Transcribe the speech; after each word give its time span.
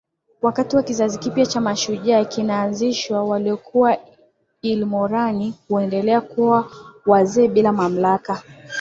Wakati 0.41 0.83
kizazi 0.83 1.19
kipya 1.19 1.45
cha 1.45 1.61
mashujaa 1.61 2.25
kinaanzishwa 2.25 3.23
waliokuwa 3.23 3.97
ilmorani 4.61 5.53
huendelea 5.67 6.21
kuwa 6.21 6.71
wazee 7.05 7.47
bila 7.47 7.71
mamlaka 7.73 8.43